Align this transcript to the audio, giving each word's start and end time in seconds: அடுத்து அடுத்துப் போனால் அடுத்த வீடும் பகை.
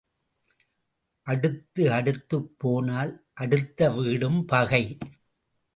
அடுத்து 1.27 1.91
அடுத்துப் 1.91 2.55
போனால் 2.57 3.25
அடுத்த 3.33 3.91
வீடும் 3.91 4.45
பகை. 4.45 4.97